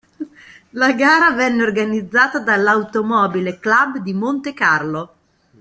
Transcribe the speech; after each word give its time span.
La 0.71 0.93
gara 0.93 1.31
venne 1.35 1.61
organizzata 1.61 2.39
dall'Automobile 2.39 3.59
Club 3.59 3.99
di 3.99 4.13
Montecarlo. 4.13 5.15